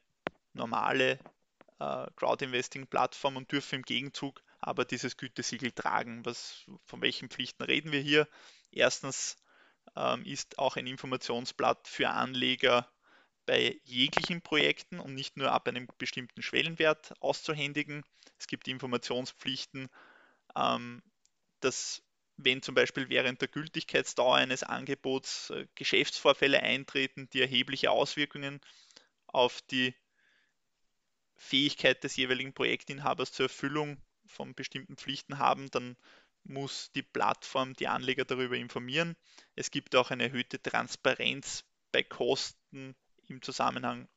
normale 0.52 1.18
äh, 1.78 2.06
Crowd-Investing-Plattform 2.16 3.36
und 3.36 3.52
dürfen 3.52 3.76
im 3.76 3.82
Gegenzug 3.82 4.42
aber 4.66 4.84
dieses 4.84 5.16
Gütesiegel 5.16 5.72
tragen. 5.72 6.24
Was, 6.26 6.64
von 6.84 7.00
welchen 7.00 7.30
Pflichten 7.30 7.62
reden 7.62 7.92
wir 7.92 8.00
hier? 8.00 8.28
Erstens 8.72 9.36
ähm, 9.94 10.24
ist 10.24 10.58
auch 10.58 10.76
ein 10.76 10.86
Informationsblatt 10.88 11.86
für 11.86 12.10
Anleger 12.10 12.90
bei 13.46 13.80
jeglichen 13.84 14.42
Projekten 14.42 14.98
und 14.98 15.14
nicht 15.14 15.36
nur 15.36 15.52
ab 15.52 15.68
einem 15.68 15.86
bestimmten 15.98 16.42
Schwellenwert 16.42 17.14
auszuhändigen. 17.20 18.02
Es 18.38 18.48
gibt 18.48 18.66
Informationspflichten, 18.66 19.88
ähm, 20.56 21.02
dass 21.60 22.02
wenn 22.36 22.60
zum 22.60 22.74
Beispiel 22.74 23.08
während 23.08 23.40
der 23.40 23.48
Gültigkeitsdauer 23.48 24.34
eines 24.34 24.64
Angebots 24.64 25.50
äh, 25.50 25.68
Geschäftsvorfälle 25.76 26.60
eintreten, 26.60 27.30
die 27.32 27.40
erhebliche 27.40 27.92
Auswirkungen 27.92 28.60
auf 29.28 29.62
die 29.62 29.94
Fähigkeit 31.36 32.02
des 32.02 32.16
jeweiligen 32.16 32.52
Projektinhabers 32.52 33.30
zur 33.30 33.46
Erfüllung 33.46 34.02
von 34.36 34.54
bestimmten 34.54 34.96
Pflichten 34.96 35.38
haben, 35.38 35.70
dann 35.70 35.96
muss 36.44 36.92
die 36.92 37.02
Plattform 37.02 37.74
die 37.74 37.88
Anleger 37.88 38.24
darüber 38.24 38.56
informieren. 38.56 39.16
Es 39.56 39.70
gibt 39.70 39.96
auch 39.96 40.10
eine 40.10 40.24
erhöhte 40.24 40.62
Transparenz 40.62 41.64
bei 41.92 42.02
Kosten 42.02 42.94
im 43.26 43.42
Zusammenhang 43.42 44.08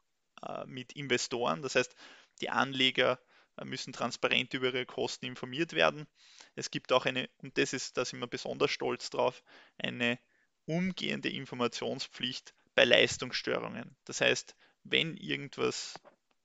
äh, 0.46 0.66
mit 0.66 0.94
Investoren. 0.94 1.62
Das 1.62 1.76
heißt, 1.76 1.96
die 2.42 2.50
Anleger 2.50 3.20
äh, 3.58 3.66
müssen 3.66 3.94
transparent 3.94 4.54
über 4.54 4.68
ihre 4.68 4.86
Kosten 4.86 5.26
informiert 5.26 5.74
werden. 5.74 6.08
Es 6.56 6.72
gibt 6.72 6.92
auch 6.92 7.06
eine, 7.06 7.30
und 7.38 7.58
das 7.58 7.74
ist, 7.74 7.98
da 7.98 8.06
sind 8.06 8.20
wir 8.20 8.28
besonders 8.28 8.72
stolz 8.72 9.10
drauf, 9.10 9.44
eine 9.78 10.20
umgehende 10.66 11.30
Informationspflicht 11.30 12.54
bei 12.76 12.86
Leistungsstörungen. 12.86 13.96
Das 14.06 14.22
heißt, 14.22 14.56
wenn 14.84 15.18
irgendwas 15.18 16.00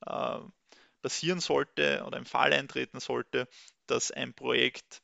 äh, 0.07 0.38
passieren 1.05 1.41
sollte 1.41 2.03
oder 2.07 2.17
im 2.17 2.25
Fall 2.25 2.55
eintreten 2.55 2.99
sollte, 2.99 3.47
dass 3.87 4.11
ein 4.11 4.33
Projekt 4.33 5.03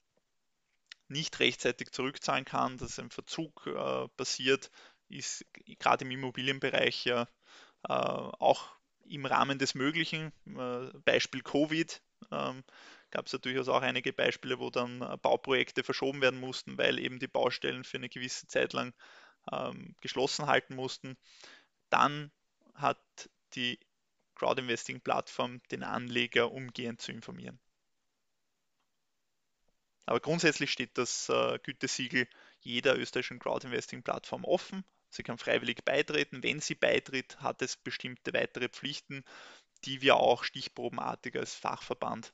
nicht 1.08 1.38
rechtzeitig 1.40 1.90
zurückzahlen 1.90 2.46
kann, 2.46 2.78
dass 2.78 2.98
ein 2.98 3.10
Verzug 3.10 3.66
äh, 3.66 4.08
passiert, 4.16 4.70
ist 5.10 5.44
gerade 5.78 6.06
im 6.06 6.10
Immobilienbereich 6.10 7.04
ja 7.04 7.24
äh, 7.86 7.92
auch 7.92 8.70
im 9.04 9.26
Rahmen 9.26 9.58
des 9.58 9.74
Möglichen. 9.74 10.32
Äh, 10.46 10.98
Beispiel 11.04 11.42
Covid 11.42 12.00
ähm, 12.30 12.64
gab 13.10 13.26
es 13.26 13.32
ja 13.32 13.38
durchaus 13.38 13.68
auch 13.68 13.82
einige 13.82 14.14
Beispiele, 14.14 14.58
wo 14.58 14.70
dann 14.70 15.02
äh, 15.02 15.18
Bauprojekte 15.18 15.84
verschoben 15.84 16.22
werden 16.22 16.40
mussten, 16.40 16.78
weil 16.78 16.98
eben 16.98 17.18
die 17.18 17.28
Baustellen 17.28 17.84
für 17.84 17.98
eine 17.98 18.08
gewisse 18.08 18.46
Zeit 18.46 18.72
lang 18.72 18.94
ähm, 19.52 19.94
geschlossen 20.00 20.46
halten 20.46 20.76
mussten. 20.76 21.18
Dann 21.90 22.32
hat 22.72 22.98
die 23.54 23.78
Crowdinvesting-Plattform 24.40 25.60
den 25.70 25.82
Anleger 25.82 26.50
umgehend 26.50 27.02
zu 27.02 27.12
informieren. 27.12 27.60
Aber 30.06 30.18
grundsätzlich 30.18 30.72
steht 30.72 30.96
das 30.96 31.28
äh, 31.28 31.58
Gütesiegel 31.62 32.26
jeder 32.60 32.98
österreichischen 32.98 33.38
Crowdinvesting-Plattform 33.38 34.46
offen. 34.46 34.82
Sie 35.10 35.22
kann 35.22 35.36
freiwillig 35.36 35.84
beitreten. 35.84 36.42
Wenn 36.42 36.60
sie 36.60 36.74
beitritt, 36.74 37.38
hat 37.42 37.60
es 37.60 37.76
bestimmte 37.76 38.32
weitere 38.32 38.70
Pflichten, 38.70 39.24
die 39.84 40.00
wir 40.00 40.16
auch 40.16 40.44
stichprobenartig 40.44 41.36
als 41.36 41.54
Fachverband 41.54 42.32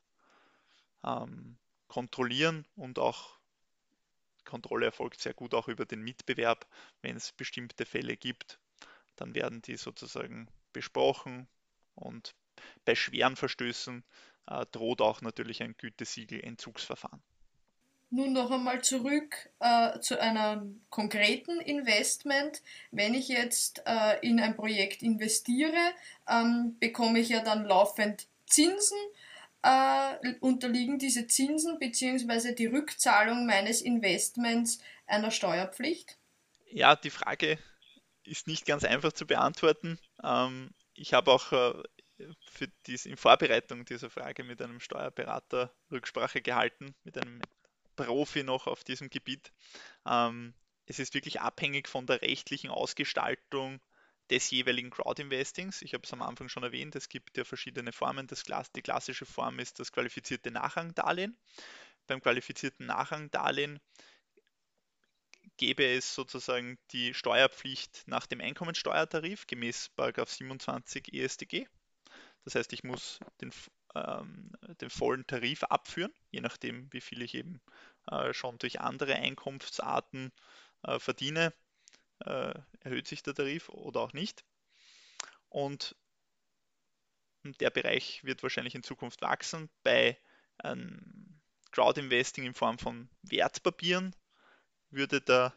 ähm, 1.05 1.59
kontrollieren 1.89 2.69
und 2.77 3.01
auch 3.01 3.37
Kontrolle 4.45 4.87
erfolgt 4.87 5.21
sehr 5.21 5.35
gut 5.35 5.55
auch 5.55 5.67
über 5.67 5.87
den 5.87 6.03
Mitbewerb. 6.03 6.69
Wenn 7.03 7.17
es 7.17 7.33
bestimmte 7.33 7.85
Fälle 7.85 8.17
gibt, 8.17 8.61
dann 9.17 9.35
werden 9.35 9.61
die 9.61 9.77
sozusagen 9.77 10.49
besprochen, 10.73 11.49
und 11.97 12.35
bei 12.85 12.95
schweren 12.95 13.37
Verstößen 13.37 14.05
äh, 14.47 14.67
droht 14.71 15.01
auch 15.01 15.21
natürlich 15.21 15.63
ein 15.63 15.77
Gütesiegel-Entzugsverfahren. 15.77 17.23
Nun 18.11 18.33
noch 18.33 18.53
einmal 18.53 18.83
zurück 18.83 19.51
äh, 19.59 19.99
zu 19.99 20.21
einem 20.21 20.81
konkreten 20.91 21.61
Investment. 21.61 22.63
Wenn 22.93 23.15
ich 23.15 23.29
jetzt 23.29 23.83
äh, 23.85 24.21
in 24.21 24.39
ein 24.39 24.55
Projekt 24.55 25.03
investiere, 25.03 25.93
ähm, 26.29 26.77
bekomme 26.79 27.19
ich 27.19 27.31
ja 27.31 27.43
dann 27.43 27.65
laufend 27.65 28.29
Zinsen. 28.47 28.99
Äh, 29.63 30.35
unterliegen 30.39 31.01
diese 31.01 31.27
Zinsen 31.27 31.81
bzw. 31.81 32.55
die 32.55 32.67
Rückzahlung 32.67 33.45
meines 33.45 33.81
Investments 33.81 34.79
einer 35.07 35.33
Steuerpflicht? 35.33 36.17
Ja, 36.71 36.95
die 36.95 37.11
Frage 37.11 37.59
ist 38.23 38.47
nicht 38.47 38.67
ganz 38.67 38.85
einfach 38.85 39.13
zu 39.13 39.27
beantworten. 39.27 39.99
Ähm, 40.23 40.71
ich 40.97 41.13
habe 41.13 41.31
auch 41.33 41.53
äh, 41.53 41.83
für 42.51 42.69
dies, 42.87 43.07
in 43.07 43.17
Vorbereitung 43.17 43.85
dieser 43.85 44.11
Frage 44.11 44.45
mit 44.45 44.61
einem 44.63 44.81
Steuerberater 44.81 45.75
Rücksprache 45.91 46.41
gehalten, 46.43 46.95
mit 47.05 47.19
einem 47.19 47.41
Profi 47.95 48.43
noch 48.43 48.67
auf 48.67 48.85
diesem 48.85 49.11
Gebiet. 49.11 49.53
Ähm, 50.07 50.55
es 50.87 50.99
ist 50.99 51.15
wirklich 51.15 51.41
abhängig 51.41 51.89
von 51.89 52.07
der 52.07 52.23
rechtlichen 52.23 52.71
Ausgestaltung 52.71 53.81
des 54.31 54.51
jeweiligen 54.51 54.91
Crowd-Investings. 54.91 55.83
Ich 55.83 55.95
habe 55.95 56.05
es 56.05 56.13
am 56.13 56.23
Anfang 56.23 56.49
schon 56.49 56.63
erwähnt, 56.63 56.97
es 56.97 57.09
gibt 57.09 57.37
ja 57.37 57.45
verschiedene 57.45 57.93
Formen. 57.93 58.27
Das, 58.27 58.45
die 58.75 58.83
klassische 58.83 59.27
Form 59.27 59.59
ist 59.59 59.79
das 59.79 59.93
qualifizierte 59.93 60.51
Nachrangdarlehen. 60.51 61.37
Beim 62.07 62.21
qualifizierten 62.21 62.87
Nachrangdarlehen 62.87 63.81
gäbe 65.57 65.85
es 65.85 66.15
sozusagen 66.15 66.79
die 66.93 67.15
Steuerpflicht 67.15 68.05
nach 68.07 68.27
dem 68.27 68.41
Einkommensteuertarif 68.41 69.47
gemäß 69.47 69.91
27 69.97 71.13
EStG. 71.13 71.67
Das 72.45 72.55
heißt, 72.55 72.73
ich 72.73 72.85
muss 72.85 73.19
den, 73.41 73.53
ähm, 73.95 74.53
den 74.81 74.91
vollen 74.91 75.27
Tarif 75.27 75.65
abführen, 75.65 76.13
je 76.31 76.41
nachdem, 76.41 76.93
wie 76.93 77.01
viel 77.01 77.23
ich 77.23 77.35
eben 77.35 77.61
äh, 78.11 78.33
schon 78.33 78.59
durch 78.59 78.81
andere 78.81 79.17
Einkunftsarten 79.17 80.33
äh, 80.83 80.99
verdiene, 80.99 81.53
äh, 82.25 82.55
erhöht 82.81 83.09
sich 83.09 83.23
der 83.23 83.35
Tarif 83.35 83.69
oder 83.69 84.01
auch 84.01 84.13
nicht. 84.13 84.45
Und 85.49 85.97
der 87.61 87.71
Bereich 87.71 88.25
wird 88.25 88.43
wahrscheinlich 88.43 88.75
in 88.75 88.83
Zukunft 88.83 89.23
wachsen. 89.23 89.71
Bei 89.83 90.19
ähm, 90.65 91.41
Crowd-Investing 91.71 92.45
in 92.45 92.55
Form 92.55 92.79
von 92.79 93.09
Wertpapieren 93.23 94.15
würde 94.91 95.21
der 95.21 95.53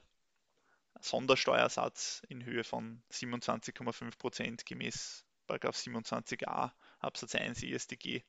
Sondersteuersatz 1.01 2.24
in 2.27 2.43
Höhe 2.43 2.63
von 2.63 3.01
27,5% 3.12 4.65
gemäß 4.65 5.25
27a 5.48 6.71
Absatz 7.00 7.36
1 7.36 7.63
ESDG 7.63 8.24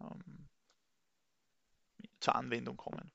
ähm, 0.00 0.48
zur 2.20 2.34
Anwendung 2.34 2.76
kommen. 2.76 3.10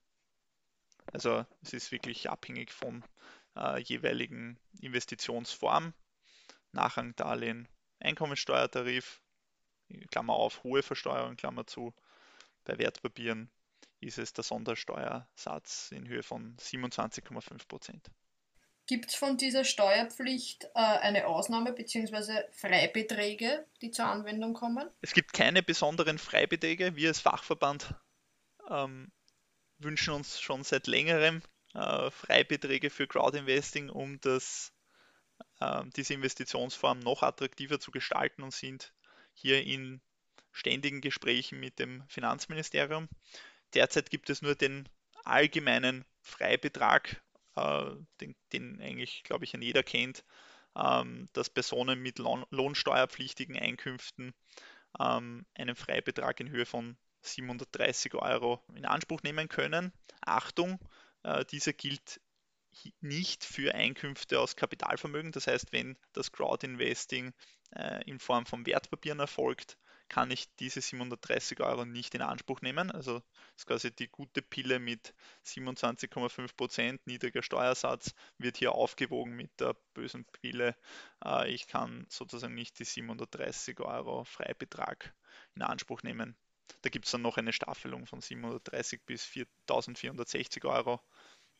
Also 1.13 1.45
es 1.61 1.73
ist 1.73 1.91
wirklich 1.91 2.29
abhängig 2.29 2.71
von 2.71 3.03
äh, 3.55 3.79
jeweiligen 3.81 4.59
Investitionsform, 4.81 5.93
Nachrangdarlehen, 6.71 7.67
Einkommensteuertarif, 7.99 9.21
Klammer 10.11 10.33
auf, 10.33 10.63
hohe 10.63 10.83
Versteuerung, 10.83 11.37
Klammer 11.37 11.65
zu, 11.65 11.93
bei 12.65 12.77
Wertpapieren 12.77 13.49
ist 13.99 14.17
es 14.17 14.33
der 14.33 14.43
Sondersteuersatz 14.43 15.91
in 15.91 16.07
Höhe 16.07 16.23
von 16.23 16.55
27,5 16.57 17.67
Prozent. 17.67 18.11
Gibt 18.87 19.09
es 19.09 19.15
von 19.15 19.35
dieser 19.37 19.65
Steuerpflicht 19.65 20.65
äh, 20.73 20.79
eine 20.79 21.27
Ausnahme 21.27 21.73
bzw. 21.73 22.43
Freibeträge, 22.51 23.65
die 23.81 23.91
zur 23.91 24.05
Anwendung 24.05 24.53
kommen? 24.53 24.89
Es 25.01 25.13
gibt 25.13 25.33
keine 25.33 25.61
besonderen 25.61 26.17
Freibeträge. 26.17 26.95
Wir 26.95 27.09
als 27.09 27.19
Fachverband 27.19 27.93
ähm, 28.69 29.11
wünschen 29.77 30.13
uns 30.13 30.39
schon 30.39 30.63
seit 30.63 30.87
längerem 30.87 31.41
äh, 31.73 32.09
Freibeträge 32.11 32.89
für 32.89 33.07
Crowdinvesting, 33.07 33.89
um 33.89 34.21
das, 34.21 34.71
äh, 35.59 35.83
diese 35.97 36.13
Investitionsform 36.13 36.99
noch 36.99 37.23
attraktiver 37.23 37.81
zu 37.81 37.91
gestalten 37.91 38.41
und 38.41 38.53
sind 38.53 38.93
hier 39.33 39.63
in 39.63 40.01
ständigen 40.53 41.01
Gesprächen 41.01 41.59
mit 41.59 41.77
dem 41.77 42.03
Finanzministerium. 42.07 43.09
Derzeit 43.73 44.09
gibt 44.09 44.29
es 44.29 44.41
nur 44.41 44.55
den 44.55 44.87
allgemeinen 45.23 46.05
Freibetrag, 46.21 47.21
äh, 47.55 47.91
den, 48.21 48.35
den, 48.53 48.81
eigentlich, 48.81 49.23
glaube 49.23 49.45
ich, 49.45 49.53
an 49.53 49.61
jeder 49.61 49.83
kennt, 49.83 50.23
ähm, 50.75 51.29
dass 51.33 51.49
Personen 51.49 52.01
mit 52.01 52.19
Lohn, 52.19 52.45
lohnsteuerpflichtigen 52.49 53.57
Einkünften 53.57 54.33
ähm, 54.99 55.45
einen 55.55 55.75
Freibetrag 55.75 56.39
in 56.39 56.49
Höhe 56.49 56.65
von 56.65 56.97
730 57.21 58.13
Euro 58.15 58.63
in 58.73 58.85
Anspruch 58.85 59.23
nehmen 59.23 59.49
können. 59.49 59.91
Achtung, 60.21 60.79
äh, 61.23 61.43
dieser 61.45 61.73
gilt 61.73 62.21
nicht 63.01 63.43
für 63.43 63.73
Einkünfte 63.73 64.39
aus 64.39 64.55
Kapitalvermögen. 64.55 65.31
Das 65.31 65.47
heißt, 65.47 65.71
wenn 65.71 65.97
das 66.13 66.31
Crowdinvesting 66.31 67.33
äh, 67.75 68.03
in 68.05 68.19
Form 68.19 68.45
von 68.45 68.65
Wertpapieren 68.65 69.19
erfolgt, 69.19 69.77
kann 70.09 70.31
ich 70.31 70.53
diese 70.55 70.81
730 70.81 71.59
Euro 71.59 71.85
nicht 71.85 72.15
in 72.15 72.21
Anspruch 72.21 72.61
nehmen. 72.61 72.91
Also 72.91 73.21
ist 73.55 73.67
quasi 73.67 73.91
die 73.91 74.07
gute 74.07 74.41
Pille 74.41 74.79
mit 74.79 75.13
27,5% 75.45 76.99
niedriger 77.05 77.43
Steuersatz 77.43 78.13
wird 78.37 78.57
hier 78.57 78.73
aufgewogen 78.73 79.35
mit 79.35 79.59
der 79.59 79.75
bösen 79.93 80.25
Pille. 80.25 80.75
Äh, 81.23 81.51
ich 81.51 81.67
kann 81.67 82.05
sozusagen 82.09 82.55
nicht 82.55 82.79
die 82.79 82.85
730 82.85 83.79
Euro 83.79 84.23
Freibetrag 84.23 85.13
in 85.55 85.61
Anspruch 85.61 86.03
nehmen. 86.03 86.35
Da 86.81 86.89
gibt 86.89 87.05
es 87.05 87.11
dann 87.11 87.21
noch 87.21 87.37
eine 87.37 87.53
Staffelung 87.53 88.05
von 88.05 88.21
730 88.21 89.01
bis 89.05 89.23
4460 89.23 90.65
Euro 90.65 91.01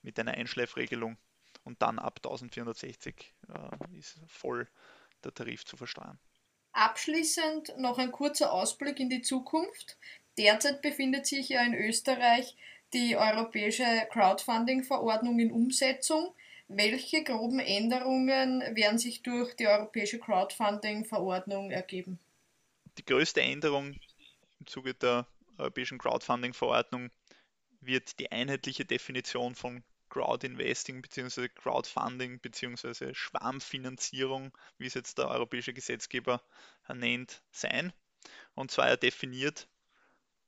mit 0.02 0.20
einer 0.20 0.34
Einschläfregelung 0.34 1.18
und 1.64 1.82
dann 1.82 2.00
ab 2.00 2.20
1460 2.20 3.34
äh, 3.50 3.98
ist 3.98 4.22
voll 4.28 4.68
der 5.24 5.34
Tarif 5.34 5.66
zu 5.66 5.76
versteuern. 5.76 6.20
Abschließend 6.78 7.74
noch 7.80 7.98
ein 7.98 8.12
kurzer 8.12 8.54
Ausblick 8.54 9.00
in 9.00 9.10
die 9.10 9.24
Zukunft. 9.24 9.98
Derzeit 10.38 10.84
befindet 10.84 11.26
sich 11.26 11.50
ja 11.50 11.64
in 11.64 11.74
Österreich 11.74 12.56
die 12.94 13.18
europäische 13.18 13.84
Crowdfunding-Verordnung 14.12 15.40
in 15.40 15.52
Umsetzung. 15.52 16.36
Welche 16.68 17.24
groben 17.24 17.58
Änderungen 17.58 18.62
werden 18.76 19.00
sich 19.00 19.24
durch 19.24 19.56
die 19.56 19.66
europäische 19.66 20.20
Crowdfunding-Verordnung 20.20 21.72
ergeben? 21.72 22.20
Die 23.00 23.06
größte 23.06 23.42
Änderung 23.42 23.96
im 24.60 24.68
Zuge 24.68 24.94
der 24.94 25.26
europäischen 25.58 25.98
Crowdfunding-Verordnung 25.98 27.10
wird 27.82 28.20
die 28.20 28.32
einheitliche 28.32 28.86
Definition 28.86 29.56
von 29.56 29.84
Crowdinvesting 30.10 31.02
bzw. 31.02 31.50
Crowdfunding 31.50 32.40
bzw. 32.40 33.14
Schwarmfinanzierung, 33.14 34.58
wie 34.78 34.88
es 34.88 34.94
jetzt 34.94 35.18
der 35.18 35.30
europäische 35.30 35.74
Gesetzgeber 35.74 36.42
nennt, 36.94 37.42
sein. 37.52 37.94
Und 38.56 38.72
zwar 38.72 38.88
er 38.88 38.98
definiert 38.98 39.68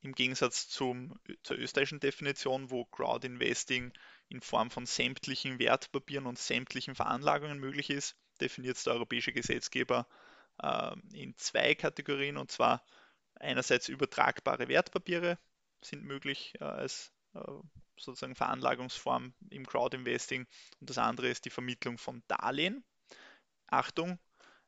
im 0.02 0.14
Gegensatz 0.14 0.68
zum, 0.68 1.18
zur 1.42 1.58
österreichischen 1.58 2.00
Definition, 2.00 2.70
wo 2.70 2.84
Crowdinvesting 2.86 3.92
in 4.28 4.40
Form 4.40 4.70
von 4.70 4.86
sämtlichen 4.86 5.58
Wertpapieren 5.58 6.26
und 6.26 6.38
sämtlichen 6.38 6.94
Veranlagungen 6.94 7.58
möglich 7.58 7.90
ist, 7.90 8.16
definiert 8.40 8.84
der 8.86 8.94
europäische 8.94 9.32
Gesetzgeber 9.32 10.06
äh, 10.62 10.94
in 11.12 11.36
zwei 11.36 11.74
Kategorien, 11.74 12.36
und 12.36 12.50
zwar 12.50 12.84
einerseits 13.34 13.88
übertragbare 13.88 14.68
Wertpapiere 14.68 15.38
sind 15.82 16.04
möglich 16.04 16.54
äh, 16.60 16.64
als 16.64 17.12
sozusagen 17.96 18.34
Veranlagungsform 18.34 19.34
im 19.50 19.66
Crowdinvesting 19.66 20.46
und 20.80 20.90
das 20.90 20.98
andere 20.98 21.28
ist 21.28 21.44
die 21.44 21.50
Vermittlung 21.50 21.98
von 21.98 22.22
Darlehen. 22.28 22.84
Achtung, 23.68 24.18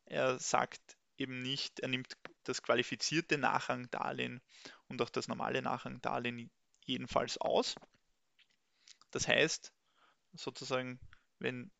er 0.04 0.38
sagt 0.38 0.96
eben 1.16 1.42
nicht, 1.42 1.80
er 1.80 1.88
nimmt 1.88 2.16
das 2.44 2.62
qualifizierte 2.62 3.38
Nachrangdarlehen 3.38 4.40
und 4.88 5.00
auch 5.02 5.10
das 5.10 5.28
normale 5.28 5.62
Nachrangdarlehen 5.62 6.50
jedenfalls 6.84 7.38
aus. 7.38 7.74
Das 9.10 9.28
heißt, 9.28 9.72
sozusagen, 10.32 10.98
wenn 11.38 11.70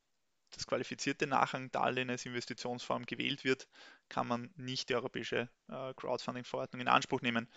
das 0.51 0.67
qualifizierte 0.67 1.27
Nachrangdarlehen 1.27 2.11
als 2.11 2.27
Investitionsform 2.27 3.07
gewählt 3.07 3.43
wird, 3.45 3.69
kann 4.09 4.29
man 4.29 4.51
nicht 4.57 4.91
die 4.91 4.95
europäische 4.95 5.49
äh, 5.69 5.95
Crowdfunding-Verordnung 5.95 6.83
in 6.83 6.89
Anspruch 6.89 7.23
nehmen. 7.23 7.49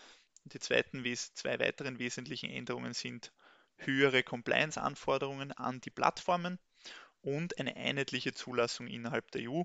Und 0.46 0.54
die 0.54 0.60
zweiten, 0.60 1.04
zwei 1.16 1.60
weiteren 1.60 1.98
wesentlichen 1.98 2.52
Änderungen 2.52 2.94
sind 2.94 3.34
höhere 3.78 4.22
Compliance-Anforderungen 4.22 5.52
an 5.52 5.82
die 5.82 5.90
Plattformen 5.90 6.60
und 7.22 7.60
eine 7.60 7.76
einheitliche 7.76 8.32
Zulassung 8.32 8.88
innerhalb 8.88 9.32
der 9.32 9.50
EU. 9.50 9.64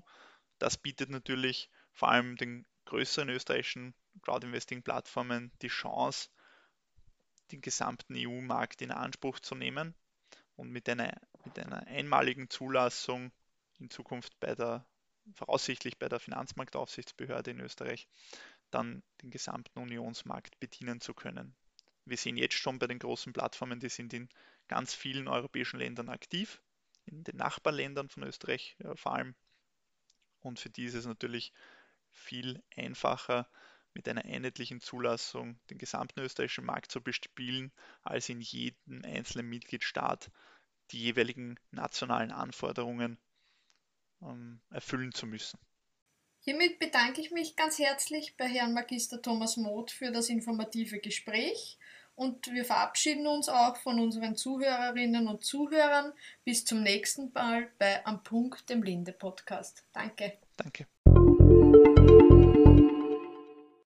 Das 0.57 0.77
bietet 0.77 1.11
natürlich 1.11 1.69
vor 1.93 2.09
allem 2.09 2.35
den 2.35 2.65
größeren 2.85 3.29
österreichischen 3.29 3.93
Crowd-Investing-Plattformen 4.23 5.51
die 5.61 5.67
Chance, 5.67 6.29
den 7.51 7.61
gesamten 7.61 8.15
EU-Markt 8.17 8.81
in 8.81 8.89
Anspruch 8.89 9.39
zu 9.39 9.53
nehmen 9.53 9.93
und 10.55 10.71
mit 10.71 10.89
einer, 10.89 11.13
mit 11.45 11.59
einer 11.59 11.85
einmaligen 11.85 12.49
Zulassung 12.49 13.31
in 13.77 13.91
Zukunft 13.91 14.39
bei 14.39 14.55
der 14.55 14.83
voraussichtlich 15.35 15.99
bei 15.99 16.09
der 16.09 16.19
Finanzmarktaufsichtsbehörde 16.19 17.51
in 17.51 17.59
Österreich 17.59 18.07
dann 18.71 19.03
den 19.21 19.31
gesamten 19.31 19.79
Unionsmarkt 19.79 20.59
bedienen 20.59 21.01
zu 21.01 21.13
können. 21.13 21.55
Wir 22.05 22.17
sehen 22.17 22.37
jetzt 22.37 22.55
schon 22.55 22.79
bei 22.79 22.87
den 22.87 22.99
großen 22.99 23.33
Plattformen, 23.33 23.79
die 23.79 23.89
sind 23.89 24.13
in 24.13 24.29
ganz 24.67 24.93
vielen 24.93 25.27
europäischen 25.27 25.79
Ländern 25.79 26.09
aktiv, 26.09 26.61
in 27.05 27.23
den 27.23 27.37
Nachbarländern 27.37 28.09
von 28.09 28.23
Österreich 28.23 28.75
ja, 28.79 28.95
vor 28.95 29.15
allem. 29.15 29.35
Und 30.39 30.59
für 30.59 30.69
die 30.69 30.85
ist 30.85 30.95
es 30.95 31.05
natürlich 31.05 31.53
viel 32.11 32.61
einfacher, 32.75 33.47
mit 33.93 34.07
einer 34.07 34.25
einheitlichen 34.25 34.79
Zulassung 34.79 35.59
den 35.69 35.77
gesamten 35.77 36.21
österreichischen 36.21 36.65
Markt 36.65 36.91
zu 36.91 37.01
bespielen, 37.01 37.71
als 38.03 38.29
in 38.29 38.41
jedem 38.41 39.03
einzelnen 39.03 39.49
Mitgliedstaat 39.49 40.31
die 40.91 40.99
jeweiligen 40.99 41.59
nationalen 41.71 42.31
Anforderungen 42.31 43.17
ähm, 44.21 44.61
erfüllen 44.69 45.13
zu 45.13 45.25
müssen. 45.25 45.59
Hiermit 46.43 46.79
bedanke 46.79 47.21
ich 47.21 47.29
mich 47.29 47.55
ganz 47.55 47.77
herzlich 47.77 48.35
bei 48.35 48.47
Herrn 48.47 48.73
Magister 48.73 49.21
Thomas 49.21 49.57
Moth 49.57 49.91
für 49.91 50.11
das 50.11 50.27
informative 50.27 50.97
Gespräch 50.97 51.77
und 52.15 52.51
wir 52.51 52.65
verabschieden 52.65 53.27
uns 53.27 53.47
auch 53.47 53.77
von 53.77 53.99
unseren 53.99 54.35
Zuhörerinnen 54.35 55.27
und 55.27 55.43
Zuhörern. 55.43 56.13
Bis 56.43 56.65
zum 56.65 56.81
nächsten 56.81 57.31
Mal 57.33 57.69
bei 57.77 58.03
Am 58.07 58.23
Punkt, 58.23 58.67
dem 58.71 58.81
Linde 58.81 59.11
Podcast. 59.11 59.85
Danke. 59.93 60.39
Danke. 60.57 60.87